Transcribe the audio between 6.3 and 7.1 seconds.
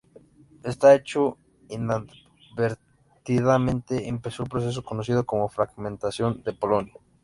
de Polonia.